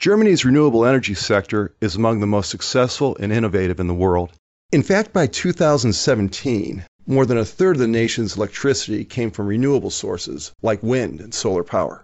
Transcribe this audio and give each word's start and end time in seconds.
Germany's 0.00 0.46
renewable 0.46 0.86
energy 0.86 1.12
sector 1.12 1.74
is 1.82 1.94
among 1.94 2.20
the 2.20 2.26
most 2.26 2.48
successful 2.48 3.18
and 3.20 3.30
innovative 3.30 3.78
in 3.78 3.86
the 3.86 3.92
world. 3.92 4.32
In 4.72 4.82
fact, 4.82 5.12
by 5.12 5.26
2017, 5.26 6.86
more 7.06 7.26
than 7.26 7.36
a 7.36 7.44
third 7.44 7.76
of 7.76 7.80
the 7.80 7.86
nation's 7.86 8.34
electricity 8.34 9.04
came 9.04 9.30
from 9.30 9.46
renewable 9.46 9.90
sources 9.90 10.52
like 10.62 10.82
wind 10.82 11.20
and 11.20 11.34
solar 11.34 11.62
power. 11.62 12.02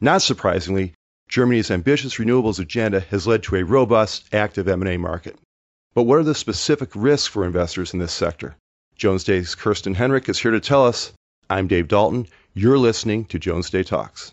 Not 0.00 0.22
surprisingly, 0.22 0.94
Germany's 1.28 1.68
ambitious 1.68 2.14
renewables 2.14 2.60
agenda 2.60 3.00
has 3.00 3.26
led 3.26 3.42
to 3.42 3.56
a 3.56 3.64
robust, 3.64 4.32
active 4.32 4.68
M&A 4.68 4.96
market. 4.96 5.36
But 5.94 6.04
what 6.04 6.20
are 6.20 6.22
the 6.22 6.32
specific 6.32 6.90
risks 6.94 7.26
for 7.26 7.44
investors 7.44 7.92
in 7.92 7.98
this 7.98 8.12
sector? 8.12 8.54
Jones 8.94 9.24
Day's 9.24 9.56
Kirsten 9.56 9.96
Henrich 9.96 10.28
is 10.28 10.38
here 10.38 10.52
to 10.52 10.60
tell 10.60 10.86
us. 10.86 11.12
I'm 11.50 11.66
Dave 11.66 11.88
Dalton. 11.88 12.28
You're 12.54 12.78
listening 12.78 13.24
to 13.24 13.40
Jones 13.40 13.68
Day 13.68 13.82
Talks. 13.82 14.30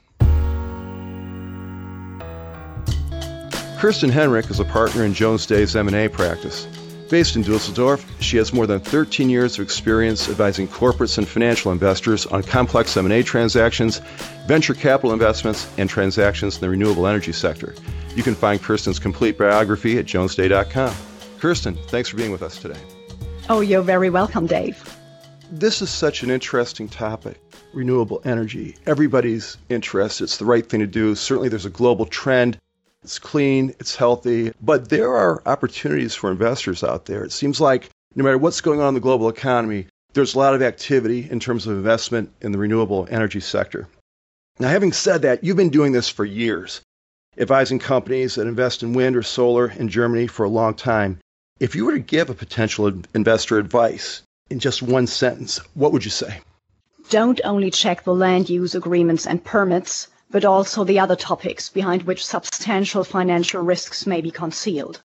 Kirsten 3.84 4.10
Henrich 4.10 4.50
is 4.50 4.62
a 4.62 4.64
partner 4.64 5.04
in 5.04 5.14
Jones 5.14 5.46
Day's 5.46 5.76
M&A 5.76 6.08
practice. 6.08 6.68
Based 7.10 7.36
in 7.36 7.42
Dusseldorf, 7.42 8.10
she 8.22 8.38
has 8.38 8.54
more 8.54 8.66
than 8.66 8.80
13 8.80 9.30
years 9.30 9.60
of 9.60 9.64
experience 9.66 10.30
advising 10.30 10.70
corporates 10.70 11.18
and 11.18 11.28
financial 11.28 11.70
investors 11.70 12.26
on 12.28 12.44
complex 12.44 12.96
M&A 12.96 13.22
transactions, 13.24 14.00
venture 14.48 14.74
capital 14.74 15.12
investments, 15.12 15.70
and 15.78 15.90
transactions 15.90 16.56
in 16.56 16.62
the 16.62 16.70
renewable 16.70 17.08
energy 17.08 17.34
sector. 17.34 17.76
You 18.16 18.24
can 18.24 18.36
find 18.36 18.64
Kirsten's 18.64 19.00
complete 19.00 19.38
biography 19.38 19.98
at 19.98 20.06
jonesday.com. 20.06 20.96
Kirsten, 21.42 21.76
thanks 21.88 22.08
for 22.08 22.16
being 22.16 22.32
with 22.32 22.42
us 22.42 22.58
today. 22.58 22.80
Oh, 23.50 23.60
you're 23.60 23.82
very 23.82 24.10
welcome, 24.10 24.48
Dave. 24.48 24.98
This 25.52 25.82
is 25.82 25.90
such 25.90 26.24
an 26.24 26.32
interesting 26.32 26.88
topic 26.88 27.38
renewable 27.74 28.22
energy. 28.24 28.78
Everybody's 28.86 29.58
interested. 29.68 30.24
It's 30.24 30.38
the 30.38 30.46
right 30.46 30.70
thing 30.70 30.80
to 30.80 30.88
do. 30.88 31.16
Certainly, 31.16 31.50
there's 31.50 31.66
a 31.66 31.70
global 31.70 32.06
trend 32.06 32.58
it's 33.04 33.20
clean, 33.20 33.74
it's 33.80 33.96
healthy, 33.96 34.54
but 34.62 34.90
there 34.90 35.12
are 35.14 35.42
opportunities 35.46 36.16
for 36.16 36.32
investors 36.32 36.84
out 36.84 37.06
there. 37.06 37.24
It 37.24 37.32
seems 37.32 37.60
like 37.60 37.90
no 38.16 38.24
matter 38.24 38.38
what's 38.38 38.62
going 38.62 38.80
on 38.80 38.90
in 38.90 38.94
the 38.94 39.00
global 39.00 39.30
economy, 39.30 39.88
there's 40.14 40.36
a 40.36 40.40
lot 40.40 40.54
of 40.54 40.62
activity 40.62 41.28
in 41.30 41.40
terms 41.40 41.66
of 41.66 41.76
investment 41.76 42.32
in 42.42 42.52
the 42.52 42.58
renewable 42.58 43.08
energy 43.10 43.40
sector. 43.40 43.88
Now, 44.60 44.70
having 44.70 44.94
said 44.94 45.24
that, 45.24 45.44
you've 45.44 45.58
been 45.58 45.70
doing 45.70 45.92
this 45.92 46.10
for 46.10 46.24
years, 46.24 46.82
advising 47.38 47.80
companies 47.80 48.36
that 48.36 48.48
invest 48.48 48.84
in 48.84 48.94
wind 48.94 49.16
or 49.16 49.24
solar 49.24 49.70
in 49.72 49.90
Germany 49.90 50.28
for 50.28 50.44
a 50.44 50.50
long 50.50 50.76
time. 50.76 51.20
If 51.60 51.76
you 51.76 51.86
were 51.86 51.94
to 51.94 52.00
give 52.00 52.30
a 52.30 52.36
potential 52.36 52.92
investor 53.16 53.58
advice 53.58 54.22
in 54.50 54.60
just 54.60 54.84
one 54.84 55.08
sentence, 55.08 55.58
what 55.74 55.92
would 55.92 56.06
you 56.06 56.12
say? 56.12 56.42
Don't 57.10 57.42
only 57.44 57.72
check 57.72 58.04
the 58.04 58.14
land 58.14 58.50
use 58.50 58.76
agreements 58.76 59.26
and 59.26 59.44
permits, 59.44 60.08
but 60.34 60.44
also 60.44 60.84
the 60.84 61.00
other 61.00 61.16
topics 61.16 61.70
behind 61.70 62.02
which 62.02 62.26
substantial 62.26 63.04
financial 63.04 63.62
risks 63.62 64.08
may 64.08 64.20
be 64.20 64.32
concealed. 64.32 65.00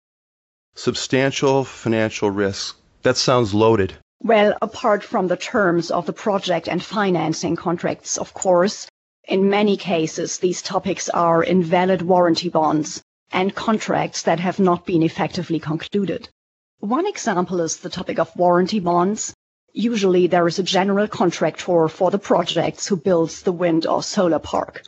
Substantial 0.74 1.64
financial 1.64 2.30
risks. 2.30 2.78
That 3.02 3.18
sounds 3.18 3.52
loaded. 3.52 3.92
Well, 4.22 4.56
apart 4.62 5.04
from 5.04 5.28
the 5.28 5.36
terms 5.36 5.90
of 5.90 6.06
the 6.06 6.14
project 6.14 6.66
and 6.66 6.82
financing 6.82 7.56
contracts, 7.56 8.16
of 8.16 8.32
course, 8.32 8.88
in 9.24 9.50
many 9.50 9.76
cases 9.76 10.38
these 10.38 10.62
topics 10.62 11.10
are 11.10 11.44
invalid 11.44 12.00
warranty 12.00 12.48
bonds 12.48 13.02
and 13.30 13.54
contracts 13.54 14.22
that 14.22 14.40
have 14.40 14.58
not 14.58 14.86
been 14.86 15.02
effectively 15.02 15.60
concluded. 15.60 16.30
One 16.80 17.06
example 17.06 17.60
is 17.60 17.76
the 17.76 17.90
topic 17.90 18.18
of 18.18 18.34
warranty 18.34 18.80
bonds. 18.80 19.34
Usually 19.74 20.26
there 20.26 20.48
is 20.48 20.58
a 20.58 20.62
general 20.62 21.06
contractor 21.06 21.86
for 21.88 22.10
the 22.10 22.18
projects 22.18 22.86
who 22.86 22.96
builds 22.96 23.42
the 23.42 23.52
wind 23.52 23.86
or 23.86 24.02
solar 24.02 24.38
park. 24.38 24.84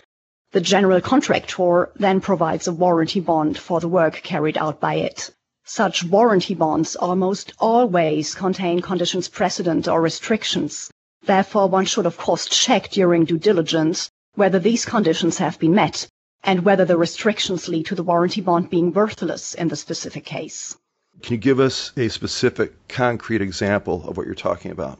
The 0.53 0.61
general 0.61 1.01
contractor 1.01 1.91
then 1.95 2.20
provides 2.20 2.67
a 2.67 2.73
warranty 2.73 3.20
bond 3.20 3.56
for 3.56 3.79
the 3.79 3.87
work 3.87 4.20
carried 4.25 4.59
out 4.59 4.81
by 4.81 4.95
it. 4.95 5.31
Such 5.65 6.03
warranty 6.03 6.55
bonds 6.55 6.97
almost 6.97 7.53
always 7.61 8.34
contain 8.34 8.81
conditions 8.81 9.28
precedent 9.28 9.87
or 9.87 10.01
restrictions. 10.01 10.91
Therefore, 11.22 11.69
one 11.69 11.84
should 11.84 12.05
of 12.05 12.16
course 12.16 12.47
check 12.47 12.91
during 12.91 13.27
due 13.27 13.38
diligence 13.38 14.11
whether 14.34 14.59
these 14.59 14.84
conditions 14.84 15.38
have 15.38 15.56
been 15.61 15.75
met 15.75 16.09
and 16.43 16.65
whether 16.65 16.84
the 16.84 16.97
restrictions 16.97 17.69
lead 17.69 17.87
to 17.87 17.94
the 17.94 18.03
warranty 18.03 18.41
bond 18.41 18.71
being 18.71 18.93
worthless 18.93 19.55
in 19.55 19.69
the 19.69 19.77
specific 19.77 20.25
case. 20.25 20.77
Can 21.22 21.34
you 21.34 21.38
give 21.38 21.61
us 21.61 21.93
a 21.97 22.09
specific 22.09 22.88
concrete 22.88 23.41
example 23.41 24.09
of 24.09 24.17
what 24.17 24.27
you're 24.27 24.34
talking 24.34 24.72
about? 24.72 24.99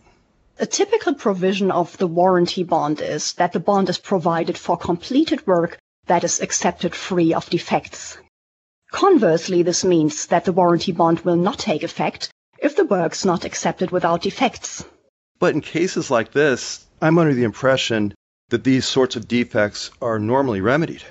A 0.63 0.67
typical 0.67 1.15
provision 1.15 1.71
of 1.71 1.97
the 1.97 2.07
warranty 2.07 2.63
bond 2.65 3.01
is 3.01 3.33
that 3.33 3.55
the 3.55 3.59
bond 3.61 3.89
is 3.89 3.97
provided 3.97 4.59
for 4.59 4.77
completed 4.77 5.47
work 5.47 5.79
that 6.05 6.23
is 6.23 6.39
accepted 6.39 6.95
free 6.95 7.33
of 7.33 7.49
defects. 7.49 8.19
Conversely, 8.93 9.63
this 9.63 9.85
means 9.85 10.27
that 10.27 10.45
the 10.45 10.53
warranty 10.53 10.93
bond 10.93 11.21
will 11.21 11.37
not 11.37 11.59
take 11.59 11.83
effect 11.83 12.31
if 12.59 12.77
the 12.77 12.85
work's 12.85 13.25
not 13.25 13.47
accepted 13.47 13.91
without 13.91 14.21
defects. 14.21 14.85
But 15.39 15.55
in 15.55 15.63
cases 15.63 16.11
like 16.11 16.33
this, 16.33 16.85
I'm 17.01 17.17
under 17.17 17.33
the 17.33 17.45
impression 17.45 18.15
that 18.51 18.63
these 18.63 18.85
sorts 18.85 19.17
of 19.17 19.27
defects 19.27 19.91
are 20.03 20.19
normally 20.19 20.61
remedied. 20.61 21.05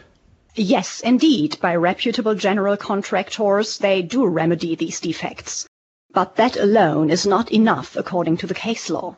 Yes, 0.53 0.99
indeed, 0.99 1.57
by 1.59 1.75
reputable 1.75 2.35
general 2.35 2.77
contractors, 2.77 3.79
they 3.79 4.03
do 4.03 4.27
remedy 4.27 4.75
these 4.75 4.99
defects. 4.99 5.67
But 6.11 6.35
that 6.35 6.55
alone 6.55 7.09
is 7.09 7.25
not 7.25 7.51
enough 7.51 7.95
according 7.95 8.37
to 8.37 8.45
the 8.45 8.53
case 8.53 8.91
law. 8.91 9.17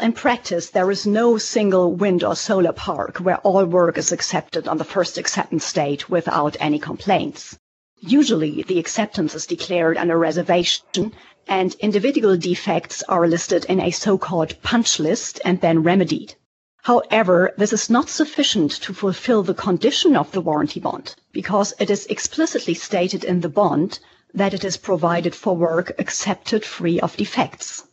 In 0.00 0.14
practice, 0.14 0.70
there 0.70 0.90
is 0.90 1.06
no 1.06 1.36
single 1.36 1.92
wind 1.92 2.24
or 2.24 2.34
solar 2.34 2.72
park 2.72 3.18
where 3.18 3.36
all 3.38 3.66
work 3.66 3.98
is 3.98 4.10
accepted 4.10 4.66
on 4.66 4.78
the 4.78 4.84
first 4.84 5.18
acceptance 5.18 5.70
date 5.70 6.08
without 6.08 6.56
any 6.58 6.78
complaints. 6.78 7.58
Usually, 8.00 8.62
the 8.62 8.78
acceptance 8.78 9.34
is 9.34 9.44
declared 9.44 9.98
under 9.98 10.18
reservation 10.18 11.12
and 11.46 11.74
individual 11.74 12.38
defects 12.38 13.02
are 13.02 13.28
listed 13.28 13.66
in 13.66 13.80
a 13.80 13.90
so-called 13.90 14.62
punch 14.62 14.98
list 14.98 15.42
and 15.44 15.60
then 15.60 15.82
remedied. 15.82 16.36
However, 16.84 17.52
this 17.58 17.74
is 17.74 17.90
not 17.90 18.08
sufficient 18.08 18.72
to 18.80 18.94
fulfill 18.94 19.42
the 19.42 19.52
condition 19.52 20.16
of 20.16 20.32
the 20.32 20.40
warranty 20.40 20.80
bond 20.80 21.14
because 21.32 21.74
it 21.78 21.90
is 21.90 22.06
explicitly 22.06 22.72
stated 22.74 23.24
in 23.24 23.42
the 23.42 23.50
bond 23.50 23.98
that 24.32 24.54
it 24.54 24.64
is 24.64 24.78
provided 24.78 25.34
for 25.34 25.54
work 25.54 25.92
accepted 25.98 26.64
free 26.64 26.98
of 26.98 27.14
defects. 27.18 27.84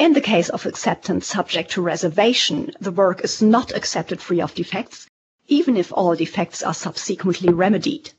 In 0.00 0.14
the 0.14 0.22
case 0.22 0.48
of 0.48 0.64
acceptance 0.64 1.26
subject 1.26 1.72
to 1.72 1.82
reservation, 1.82 2.72
the 2.80 2.90
work 2.90 3.22
is 3.22 3.42
not 3.42 3.76
accepted 3.76 4.22
free 4.22 4.40
of 4.40 4.54
defects, 4.54 5.06
even 5.46 5.76
if 5.76 5.92
all 5.92 6.16
defects 6.16 6.62
are 6.62 6.72
subsequently 6.72 7.52
remedied. 7.52 8.10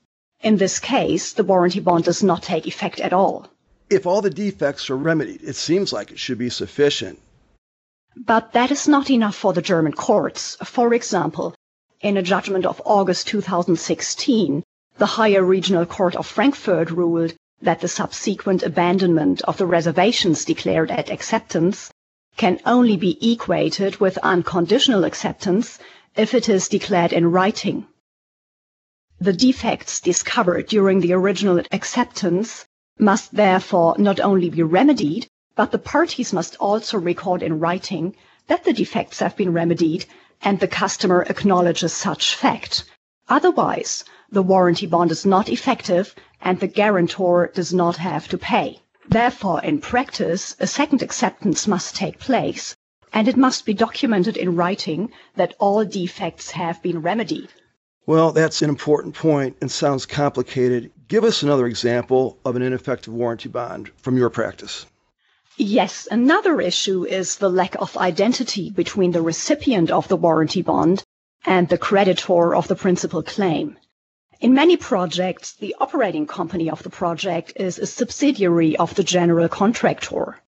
In 0.44 0.58
this 0.58 0.78
case, 0.78 1.34
the 1.34 1.44
warranty 1.44 1.80
bond 1.80 2.03
does 2.03 2.22
not 2.22 2.44
take 2.44 2.68
effect 2.68 3.00
at 3.00 3.14
all. 3.14 3.47
If 3.90 4.06
all 4.06 4.22
the 4.22 4.30
defects 4.30 4.92
are 4.92 4.96
remedied, 4.96 5.42
it 5.44 5.56
seems 5.56 5.92
like 5.92 6.12
it 6.12 6.19
should 6.19 6.38
be 6.38 6.52
sufficient. 6.52 7.18
But 8.16 8.53
that 8.53 8.69
is 8.69 8.88
not 8.88 9.09
enough 9.09 9.36
for 9.36 9.52
the 9.52 9.63
German 9.63 9.94
courts. 9.94 10.58
For 10.63 10.94
example, 10.94 11.56
in 12.00 12.16
a 12.16 12.22
judgment 12.22 12.68
of 12.68 12.80
August 12.86 13.25
2016, 13.25 14.62
the 15.00 15.13
Higher 15.18 15.44
Regional 15.44 15.88
Court 15.88 16.16
of 16.16 16.28
Frankfurt 16.28 16.92
ruled 16.92 17.34
that 17.61 17.79
the 17.79 17.88
subsequent 17.88 18.63
abandonment 18.63 19.41
of 19.44 19.57
the 19.57 19.66
reservations 19.66 20.45
declared 20.45 20.91
at 20.91 21.09
acceptance 21.09 21.91
can 22.38 22.59
only 22.66 22.97
be 22.97 23.17
equated 23.33 23.97
with 23.97 24.17
unconditional 24.19 25.03
acceptance 25.03 25.77
if 26.16 26.33
it 26.33 26.50
is 26.50 26.67
declared 26.67 27.13
in 27.13 27.31
writing. 27.31 27.85
The 29.19 29.33
defects 29.33 30.00
discovered 30.00 30.67
during 30.67 31.01
the 31.01 31.13
original 31.13 31.61
acceptance 31.71 32.66
must 32.97 33.35
therefore 33.35 33.95
not 33.97 34.19
only 34.19 34.50
be 34.50 34.63
remedied, 34.63 35.27
but 35.55 35.71
the 35.71 35.77
parties 35.77 36.33
must 36.33 36.55
also 36.55 36.97
record 36.97 37.44
in 37.44 37.59
writing 37.59 38.16
that 38.47 38.63
the 38.63 38.73
defects 38.73 39.19
have 39.19 39.35
been 39.35 39.53
remedied 39.53 40.05
and 40.41 40.59
the 40.59 40.67
customer 40.67 41.21
acknowledges 41.29 41.94
such 41.94 42.35
fact. 42.35 42.83
Otherwise, 43.29 44.03
the 44.31 44.41
warranty 44.41 44.88
bond 44.88 45.11
is 45.11 45.25
not 45.25 45.50
effective 45.50 46.15
and 46.41 46.59
the 46.59 46.67
guarantor 46.67 47.51
does 47.53 47.73
not 47.73 47.97
have 47.97 48.27
to 48.27 48.38
pay. 48.38 48.79
Therefore, 49.07 49.61
in 49.63 49.81
practice, 49.81 50.55
a 50.59 50.67
second 50.67 51.01
acceptance 51.01 51.67
must 51.67 51.95
take 51.95 52.19
place, 52.19 52.75
and 53.13 53.27
it 53.27 53.38
must 53.38 53.65
be 53.65 53.73
documented 53.73 54.38
in 54.38 54.55
writing 54.55 55.11
that 55.35 55.55
all 55.59 55.83
defects 55.85 56.51
have 56.51 56.81
been 56.81 57.01
remedied. 57.01 57.49
Well, 58.05 58.31
that's 58.31 58.61
an 58.61 58.69
important 58.69 59.15
point 59.15 59.57
and 59.61 59.69
sounds 59.69 60.05
complicated. 60.05 60.91
Give 61.07 61.23
us 61.23 61.43
another 61.43 61.67
example 61.67 62.39
of 62.43 62.55
an 62.55 62.61
ineffective 62.61 63.13
warranty 63.13 63.49
bond 63.49 63.91
from 63.97 64.17
your 64.17 64.29
practice. 64.29 64.85
Yes, 65.57 66.07
another 66.09 66.59
issue 66.61 67.05
is 67.05 67.35
the 67.35 67.49
lack 67.49 67.75
of 67.75 67.97
identity 67.97 68.69
between 68.69 69.11
the 69.11 69.21
recipient 69.21 69.91
of 69.91 70.07
the 70.07 70.15
warranty 70.15 70.61
bond 70.61 71.03
and 71.45 71.69
the 71.69 71.77
creditor 71.77 72.55
of 72.55 72.67
the 72.67 72.75
principal 72.75 73.21
claim. 73.21 73.77
In 74.41 74.55
many 74.55 74.75
projects, 74.75 75.53
the 75.53 75.75
operating 75.79 76.25
company 76.25 76.67
of 76.67 76.81
the 76.81 76.89
project 76.89 77.53
is 77.57 77.77
a 77.77 77.85
subsidiary 77.85 78.75
of 78.75 78.95
the 78.95 79.03
general 79.03 79.47
contractor. 79.47 80.41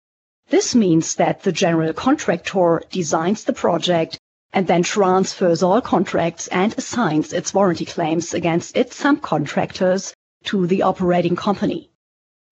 This 0.48 0.74
means 0.74 1.16
that 1.16 1.42
the 1.42 1.52
general 1.52 1.92
contractor 1.92 2.82
designs 2.90 3.44
the 3.44 3.52
project 3.52 4.18
and 4.50 4.66
then 4.66 4.82
transfers 4.82 5.62
all 5.62 5.82
contracts 5.82 6.46
and 6.46 6.74
assigns 6.78 7.34
its 7.34 7.52
warranty 7.52 7.84
claims 7.84 8.32
against 8.32 8.78
its 8.78 8.98
subcontractors 8.98 10.14
to 10.44 10.66
the 10.66 10.80
operating 10.80 11.36
company. 11.36 11.90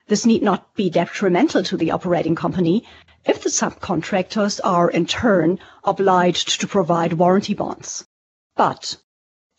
This 0.08 0.26
need 0.26 0.42
not 0.42 0.74
be 0.74 0.90
detrimental 0.90 1.62
to 1.62 1.78
the 1.78 1.92
operating 1.92 2.34
company 2.34 2.86
if 3.24 3.42
the 3.42 3.48
subcontractors 3.48 4.60
are 4.62 4.90
in 4.90 5.06
turn 5.06 5.58
obliged 5.84 6.60
to 6.60 6.66
provide 6.66 7.14
warranty 7.14 7.54
bonds. 7.54 8.04
But 8.56 8.98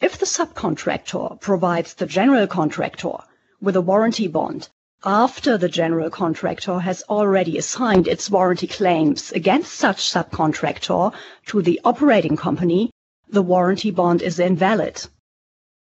if 0.01 0.17
the 0.17 0.25
subcontractor 0.25 1.39
provides 1.39 1.93
the 1.93 2.07
general 2.07 2.47
contractor 2.47 3.17
with 3.61 3.75
a 3.75 3.81
warranty 3.81 4.27
bond 4.27 4.67
after 5.03 5.57
the 5.57 5.69
general 5.69 6.09
contractor 6.09 6.79
has 6.79 7.03
already 7.07 7.55
assigned 7.57 8.07
its 8.07 8.29
warranty 8.29 8.65
claims 8.65 9.31
against 9.31 9.71
such 9.73 9.97
subcontractor 9.97 11.13
to 11.45 11.61
the 11.61 11.79
operating 11.83 12.35
company, 12.35 12.89
the 13.29 13.41
warranty 13.43 13.91
bond 13.91 14.21
is 14.23 14.39
invalid. 14.39 15.05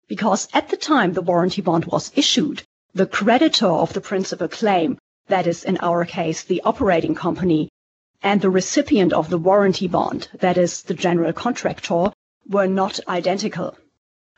Because 0.06 0.48
at 0.52 0.68
the 0.68 0.76
time 0.76 1.14
the 1.14 1.22
warranty 1.22 1.62
bond 1.62 1.86
was 1.86 2.12
issued, 2.14 2.62
the 2.94 3.06
creditor 3.06 3.68
of 3.68 3.92
the 3.94 4.00
principal 4.00 4.48
claim, 4.48 4.98
that 5.28 5.46
is 5.46 5.64
in 5.64 5.78
our 5.80 6.04
case 6.04 6.42
the 6.42 6.60
operating 6.64 7.14
company, 7.14 7.70
and 8.22 8.40
the 8.40 8.50
recipient 8.50 9.14
of 9.14 9.30
the 9.30 9.38
warranty 9.38 9.88
bond, 9.88 10.28
that 10.40 10.58
is 10.58 10.82
the 10.82 10.94
general 10.94 11.32
contractor, 11.32 12.12
were 12.46 12.66
not 12.66 13.00
identical. 13.08 13.76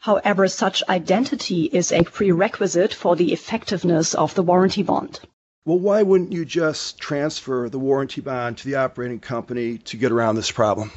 However, 0.03 0.49
such 0.49 0.83
identity 0.89 1.67
is 1.67 1.93
a 1.93 2.03
prerequisite 2.03 2.93
for 2.93 3.15
the 3.15 3.33
effectiveness 3.33 4.15
of 4.15 4.35
the 4.35 4.43
warranty 4.43 4.83
bond. 4.83 5.21
Well, 5.65 5.79
why 5.79 6.03
wouldn't 6.03 6.33
you 6.33 6.45
just 6.45 6.99
transfer 6.99 7.69
the 7.69 7.79
warranty 7.79 8.21
bond 8.21 8.59
to 8.59 8.65
the 8.65 8.75
operating 8.75 9.21
company 9.21 9.79
to 9.79 9.97
get 9.97 10.11
around 10.11 10.35
this 10.35 10.51
problem? 10.51 10.91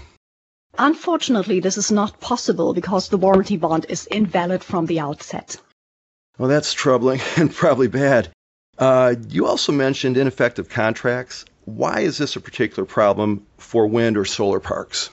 Unfortunately, 0.79 1.59
this 1.59 1.77
is 1.77 1.91
not 1.91 2.19
possible 2.19 2.73
because 2.73 3.09
the 3.09 3.19
warranty 3.19 3.57
bond 3.57 3.85
is 3.89 4.07
invalid 4.07 4.63
from 4.63 4.87
the 4.87 4.99
outset. 4.99 5.57
Well, 6.39 6.49
that's 6.49 6.73
troubling 6.73 7.21
and 7.37 7.53
probably 7.53 7.87
bad. 7.87 8.29
Uh, 8.75 9.13
you 9.29 9.45
also 9.45 9.71
mentioned 9.71 10.17
ineffective 10.17 10.67
contracts. 10.67 11.45
Why 11.65 11.99
is 11.99 12.17
this 12.17 12.35
a 12.37 12.41
particular 12.41 12.85
problem 12.85 13.45
for 13.59 13.85
wind 13.85 14.17
or 14.17 14.25
solar 14.25 14.59
parks? 14.59 15.11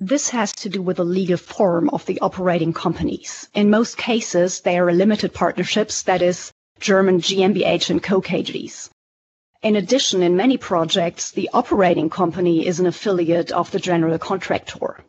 This 0.00 0.28
has 0.28 0.52
to 0.52 0.68
do 0.68 0.80
with 0.80 0.98
the 0.98 1.04
legal 1.04 1.36
form 1.36 1.90
of 1.90 2.06
the 2.06 2.20
operating 2.20 2.72
companies. 2.72 3.48
In 3.52 3.68
most 3.68 3.98
cases, 3.98 4.60
they 4.60 4.78
are 4.78 4.92
limited 4.92 5.34
partnerships, 5.34 6.02
that 6.02 6.22
is, 6.22 6.52
German 6.78 7.20
GmbH 7.20 7.90
and 7.90 8.00
Co. 8.00 8.20
KGs. 8.20 8.90
In 9.62 9.74
addition, 9.74 10.22
in 10.22 10.36
many 10.36 10.56
projects, 10.56 11.32
the 11.32 11.50
operating 11.52 12.10
company 12.10 12.64
is 12.64 12.78
an 12.78 12.86
affiliate 12.86 13.50
of 13.50 13.72
the 13.72 13.80
general 13.80 14.18
contractor. 14.18 15.02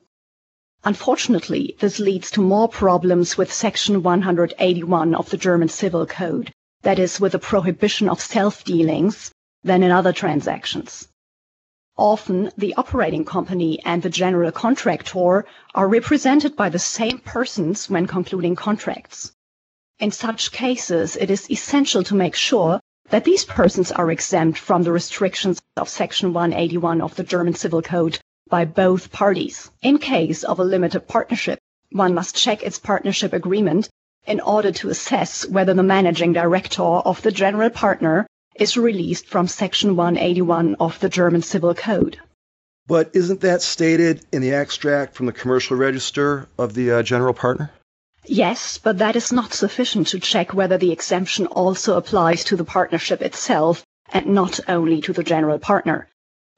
Unfortunately, 0.83 1.75
this 1.79 1.99
leads 1.99 2.31
to 2.31 2.41
more 2.41 2.67
problems 2.67 3.37
with 3.37 3.53
Section 3.53 4.01
181 4.01 5.13
of 5.13 5.29
the 5.29 5.37
German 5.37 5.69
Civil 5.69 6.07
Code, 6.07 6.51
that 6.81 6.97
is, 6.97 7.19
with 7.19 7.33
the 7.33 7.39
prohibition 7.39 8.09
of 8.09 8.19
self-dealings, 8.19 9.31
than 9.61 9.83
in 9.83 9.91
other 9.91 10.13
transactions. 10.13 11.08
Often, 12.01 12.53
the 12.57 12.75
operating 12.75 13.25
company 13.25 13.81
and 13.83 14.01
the 14.01 14.09
general 14.09 14.53
contractor 14.53 15.45
are 15.75 15.87
represented 15.89 16.55
by 16.55 16.69
the 16.69 16.79
same 16.79 17.17
persons 17.17 17.89
when 17.89 18.07
concluding 18.07 18.55
contracts. 18.55 19.33
In 19.99 20.09
such 20.09 20.53
cases, 20.53 21.17
it 21.17 21.29
is 21.29 21.51
essential 21.51 22.01
to 22.03 22.15
make 22.15 22.35
sure 22.35 22.79
that 23.09 23.25
these 23.25 23.43
persons 23.43 23.91
are 23.91 24.09
exempt 24.09 24.57
from 24.57 24.83
the 24.83 24.93
restrictions 24.93 25.61
of 25.75 25.89
Section 25.89 26.31
181 26.31 27.01
of 27.01 27.17
the 27.17 27.23
German 27.25 27.53
Civil 27.53 27.81
Code 27.81 28.17
by 28.49 28.63
both 28.63 29.11
parties. 29.11 29.69
In 29.81 29.97
case 29.97 30.45
of 30.45 30.57
a 30.57 30.63
limited 30.63 31.05
partnership, 31.05 31.59
one 31.91 32.13
must 32.13 32.33
check 32.33 32.63
its 32.63 32.79
partnership 32.79 33.33
agreement 33.33 33.89
in 34.25 34.39
order 34.39 34.71
to 34.71 34.89
assess 34.89 35.45
whether 35.49 35.73
the 35.73 35.83
managing 35.83 36.31
director 36.31 36.81
of 36.81 37.21
the 37.23 37.31
general 37.33 37.69
partner 37.69 38.25
is 38.59 38.77
released 38.77 39.27
from 39.27 39.47
Section 39.47 39.95
181 39.95 40.75
of 40.79 40.99
the 40.99 41.09
German 41.09 41.41
Civil 41.41 41.73
Code. 41.73 42.19
But 42.87 43.11
isn't 43.13 43.41
that 43.41 43.61
stated 43.61 44.25
in 44.31 44.41
the 44.41 44.51
extract 44.51 45.15
from 45.15 45.25
the 45.25 45.31
commercial 45.31 45.77
register 45.77 46.47
of 46.57 46.73
the 46.73 46.91
uh, 46.91 47.03
general 47.03 47.33
partner? 47.33 47.71
Yes, 48.25 48.77
but 48.77 48.97
that 48.97 49.15
is 49.15 49.31
not 49.31 49.53
sufficient 49.53 50.07
to 50.07 50.19
check 50.19 50.53
whether 50.53 50.77
the 50.77 50.91
exemption 50.91 51.45
also 51.47 51.97
applies 51.97 52.43
to 52.43 52.55
the 52.55 52.65
partnership 52.65 53.21
itself 53.21 53.85
and 54.11 54.25
not 54.25 54.59
only 54.67 55.01
to 55.01 55.13
the 55.13 55.23
general 55.23 55.59
partner. 55.59 56.07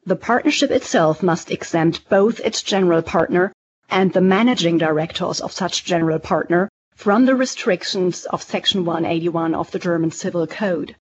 The 0.05 0.15
partnership 0.15 0.71
itself 0.71 1.21
must 1.21 1.51
exempt 1.51 2.09
both 2.09 2.39
its 2.39 2.63
general 2.63 3.01
partner 3.01 3.53
and 3.89 4.11
the 4.11 4.21
managing 4.21 4.77
directors 4.77 5.39
of 5.39 5.51
such 5.51 5.85
general 5.85 6.17
partner 6.17 6.69
from 6.95 7.25
the 7.25 7.35
restrictions 7.35 8.25
of 8.25 8.41
Section 8.41 8.85
181 8.85 9.53
of 9.53 9.69
the 9.71 9.79
German 9.79 10.11
Civil 10.11 10.47
Code. 10.47 10.95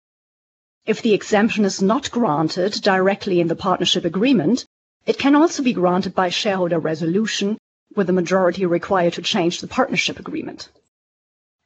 If 0.86 1.02
the 1.02 1.14
exemption 1.14 1.66
is 1.66 1.82
not 1.82 2.10
granted 2.10 2.74
directly 2.82 3.40
in 3.40 3.48
the 3.48 3.56
partnership 3.56 4.06
agreement, 4.06 4.66
it 5.06 5.20
can 5.20 5.36
also 5.36 5.62
be 5.62 5.74
granted 5.74 6.16
by 6.16 6.30
shareholder 6.30 6.80
resolution, 6.80 7.58
with 7.96 8.10
a 8.10 8.14
majority 8.14 8.66
required 8.66 9.14
to 9.14 9.22
change 9.22 9.62
the 9.62 9.68
partnership 9.68 10.20
agreement. 10.20 10.70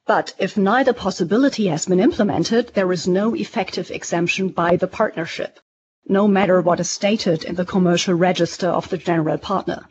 But 0.06 0.34
if 0.38 0.58
neither 0.58 0.92
possibility 0.94 1.68
has 1.68 1.86
been 1.86 2.00
implemented, 2.00 2.74
there 2.74 2.92
is 2.92 3.08
no 3.08 3.34
effective 3.34 3.92
exemption 3.92 4.50
by 4.50 4.76
the 4.76 4.88
partnership, 4.88 5.60
no 6.06 6.28
matter 6.28 6.60
what 6.60 6.82
is 6.82 6.90
stated 6.90 7.46
in 7.46 7.56
the 7.56 7.66
commercial 7.66 8.16
register 8.16 8.68
of 8.68 8.90
the 8.90 8.98
general 8.98 9.38
partner. 9.38 9.86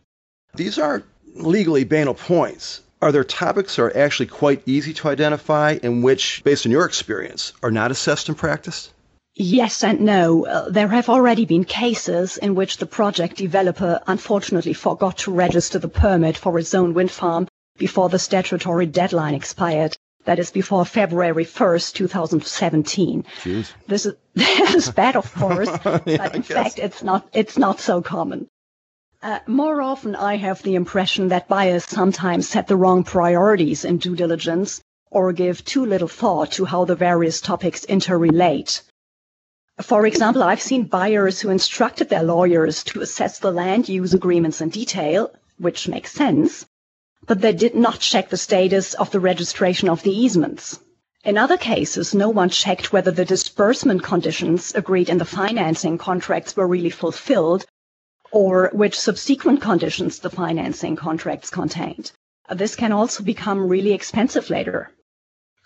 These 0.54 0.78
aren't 0.78 1.06
legally 1.34 1.84
banal 1.84 2.14
points. 2.14 2.82
Are 3.00 3.12
there 3.12 3.24
topics 3.24 3.76
that 3.76 3.82
are 3.82 3.96
actually 3.96 4.26
quite 4.26 4.62
easy 4.66 4.92
to 4.94 5.08
identify 5.08 5.78
and 5.82 6.04
which, 6.04 6.42
based 6.44 6.66
on 6.66 6.72
your 6.72 6.84
experience, 6.84 7.54
are 7.62 7.70
not 7.70 7.90
assessed 7.90 8.28
in 8.28 8.34
practice? 8.34 8.92
Yes 9.34 9.82
and 9.82 10.00
no. 10.00 10.44
Uh, 10.44 10.68
there 10.68 10.88
have 10.88 11.08
already 11.08 11.46
been 11.46 11.64
cases 11.64 12.36
in 12.36 12.54
which 12.54 12.76
the 12.76 12.84
project 12.84 13.36
developer 13.36 13.98
unfortunately 14.06 14.74
forgot 14.74 15.16
to 15.18 15.32
register 15.32 15.78
the 15.78 15.88
permit 15.88 16.36
for 16.36 16.58
his 16.58 16.74
own 16.74 16.92
wind 16.92 17.10
farm 17.10 17.48
before 17.78 18.10
the 18.10 18.18
statutory 18.18 18.84
deadline 18.84 19.34
expired. 19.34 19.96
That 20.26 20.38
is 20.38 20.50
before 20.50 20.84
February 20.84 21.46
1st, 21.46 21.94
2017. 21.94 23.24
Jeez. 23.42 23.72
This 23.86 24.04
is, 24.04 24.14
this 24.34 24.74
is 24.74 24.90
bad, 24.90 25.16
of 25.16 25.32
course, 25.34 25.68
Yeah, 26.04 26.18
but 26.18 26.34
in 26.34 26.42
fact, 26.42 26.78
it's 26.78 27.02
not, 27.02 27.26
it's 27.32 27.56
not 27.56 27.80
so 27.80 28.02
common. 28.02 28.48
Uh, 29.22 29.38
more 29.46 29.80
often, 29.80 30.14
I 30.14 30.36
have 30.36 30.62
the 30.62 30.74
impression 30.74 31.28
that 31.28 31.48
buyers 31.48 31.84
sometimes 31.84 32.48
set 32.48 32.66
the 32.66 32.76
wrong 32.76 33.02
priorities 33.02 33.84
in 33.84 33.96
due 33.96 34.14
diligence 34.14 34.82
or 35.10 35.32
give 35.32 35.64
too 35.64 35.86
little 35.86 36.08
thought 36.08 36.52
to 36.52 36.66
how 36.66 36.84
the 36.84 36.96
various 36.96 37.40
topics 37.40 37.86
interrelate. 37.86 38.82
For 39.80 40.06
example, 40.06 40.42
I've 40.42 40.60
seen 40.60 40.84
buyers 40.84 41.40
who 41.40 41.48
instructed 41.48 42.08
their 42.08 42.22
lawyers 42.22 42.84
to 42.84 43.00
assess 43.00 43.38
the 43.38 43.50
land 43.50 43.88
use 43.88 44.12
agreements 44.12 44.60
in 44.60 44.68
detail, 44.68 45.30
which 45.58 45.88
makes 45.88 46.12
sense, 46.12 46.66
but 47.26 47.40
they 47.40 47.52
did 47.52 47.74
not 47.74 48.00
check 48.00 48.28
the 48.28 48.36
status 48.36 48.94
of 48.94 49.10
the 49.10 49.20
registration 49.20 49.88
of 49.88 50.02
the 50.02 50.10
easements. 50.10 50.78
In 51.24 51.38
other 51.38 51.56
cases, 51.56 52.14
no 52.14 52.28
one 52.28 52.50
checked 52.50 52.92
whether 52.92 53.10
the 53.10 53.24
disbursement 53.24 54.02
conditions 54.02 54.74
agreed 54.74 55.08
in 55.08 55.18
the 55.18 55.24
financing 55.24 55.96
contracts 55.96 56.56
were 56.56 56.66
really 56.66 56.90
fulfilled 56.90 57.64
or 58.30 58.70
which 58.72 58.98
subsequent 58.98 59.60
conditions 59.60 60.18
the 60.18 60.30
financing 60.30 60.96
contracts 60.96 61.48
contained. 61.48 62.12
This 62.50 62.74
can 62.74 62.92
also 62.92 63.22
become 63.22 63.68
really 63.68 63.92
expensive 63.92 64.50
later. 64.50 64.90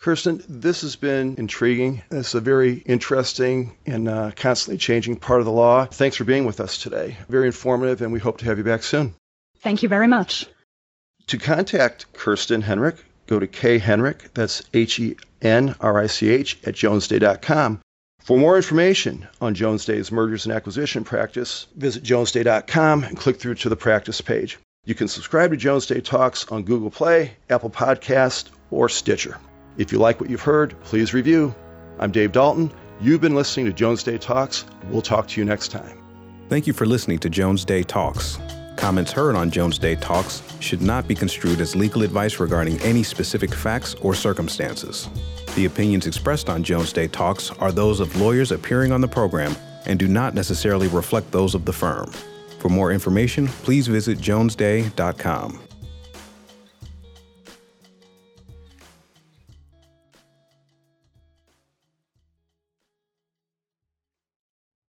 Kirsten, 0.00 0.42
this 0.48 0.82
has 0.82 0.94
been 0.94 1.34
intriguing. 1.38 2.02
It's 2.10 2.34
a 2.34 2.40
very 2.40 2.74
interesting 2.86 3.76
and 3.86 4.08
uh, 4.08 4.30
constantly 4.36 4.78
changing 4.78 5.16
part 5.16 5.40
of 5.40 5.46
the 5.46 5.52
law. 5.52 5.86
Thanks 5.86 6.16
for 6.16 6.24
being 6.24 6.44
with 6.44 6.60
us 6.60 6.78
today. 6.78 7.16
Very 7.28 7.46
informative, 7.46 8.02
and 8.02 8.12
we 8.12 8.20
hope 8.20 8.38
to 8.38 8.44
have 8.44 8.58
you 8.58 8.64
back 8.64 8.82
soon. 8.82 9.14
Thank 9.60 9.82
you 9.82 9.88
very 9.88 10.06
much. 10.06 10.46
To 11.28 11.38
contact 11.38 12.12
Kirsten 12.12 12.62
Henrich, 12.62 12.98
go 13.26 13.40
to 13.40 13.46
K 13.46 13.80
Henrich, 13.80 14.32
that's 14.32 14.62
H 14.72 15.00
E 15.00 15.16
N 15.42 15.74
R 15.80 15.98
I 15.98 16.06
C 16.06 16.28
H, 16.28 16.58
at 16.64 16.74
jonesday.com. 16.74 17.80
For 18.20 18.36
more 18.36 18.56
information 18.56 19.26
on 19.40 19.54
Jones 19.54 19.84
Day's 19.84 20.12
mergers 20.12 20.46
and 20.46 20.54
acquisition 20.54 21.04
practice, 21.04 21.66
visit 21.76 22.02
jonesday.com 22.02 23.04
and 23.04 23.16
click 23.16 23.38
through 23.38 23.54
to 23.56 23.68
the 23.68 23.76
practice 23.76 24.20
page. 24.20 24.58
You 24.84 24.94
can 24.94 25.08
subscribe 25.08 25.50
to 25.50 25.56
Jones 25.56 25.86
Day 25.86 26.00
Talks 26.00 26.46
on 26.48 26.62
Google 26.62 26.90
Play, 26.90 27.32
Apple 27.50 27.70
Podcast, 27.70 28.50
or 28.70 28.88
Stitcher. 28.88 29.38
If 29.78 29.92
you 29.92 29.98
like 29.98 30.20
what 30.20 30.30
you've 30.30 30.40
heard, 30.40 30.78
please 30.84 31.12
review. 31.12 31.54
I'm 31.98 32.10
Dave 32.10 32.32
Dalton. 32.32 32.72
You've 33.00 33.20
been 33.20 33.34
listening 33.34 33.66
to 33.66 33.72
Jones 33.72 34.02
Day 34.02 34.16
Talks. 34.16 34.64
We'll 34.90 35.02
talk 35.02 35.28
to 35.28 35.40
you 35.40 35.44
next 35.44 35.68
time. 35.68 36.02
Thank 36.48 36.66
you 36.66 36.72
for 36.72 36.86
listening 36.86 37.18
to 37.20 37.28
Jones 37.30 37.64
Day 37.64 37.82
Talks. 37.82 38.38
Comments 38.76 39.10
heard 39.10 39.34
on 39.34 39.50
Jones 39.50 39.78
Day 39.78 39.96
Talks 39.96 40.42
should 40.60 40.80
not 40.80 41.08
be 41.08 41.14
construed 41.14 41.60
as 41.60 41.76
legal 41.76 42.02
advice 42.02 42.38
regarding 42.38 42.80
any 42.82 43.02
specific 43.02 43.52
facts 43.52 43.94
or 44.00 44.14
circumstances. 44.14 45.08
The 45.56 45.66
opinions 45.66 46.06
expressed 46.06 46.48
on 46.48 46.62
Jones 46.62 46.92
Day 46.92 47.08
Talks 47.08 47.50
are 47.52 47.72
those 47.72 48.00
of 48.00 48.18
lawyers 48.20 48.52
appearing 48.52 48.92
on 48.92 49.00
the 49.00 49.08
program 49.08 49.56
and 49.86 49.98
do 49.98 50.08
not 50.08 50.34
necessarily 50.34 50.88
reflect 50.88 51.32
those 51.32 51.54
of 51.54 51.64
the 51.64 51.72
firm. 51.72 52.10
For 52.58 52.68
more 52.68 52.92
information, 52.92 53.46
please 53.48 53.86
visit 53.86 54.20
jonesday.com. 54.20 55.65